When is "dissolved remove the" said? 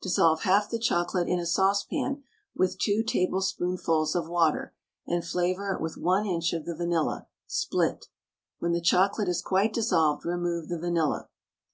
9.74-10.78